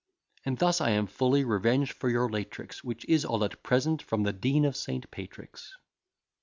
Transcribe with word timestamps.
And 0.47 0.57
thus 0.57 0.81
I 0.81 0.89
am 0.89 1.05
fully 1.05 1.43
revenged 1.43 1.91
for 1.93 2.09
your 2.09 2.27
late 2.27 2.49
tricks, 2.49 2.83
Which 2.83 3.05
is 3.07 3.23
all 3.23 3.43
at 3.43 3.61
present 3.61 4.01
from 4.01 4.23
the 4.23 4.33
DEAN 4.33 4.65
OF 4.65 4.75
ST. 4.75 5.11
PATRICK'S. 5.11 5.75